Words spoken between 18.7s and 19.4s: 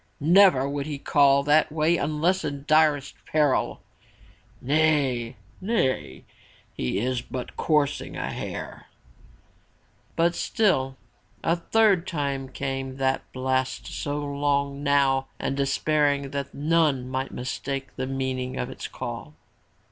its call.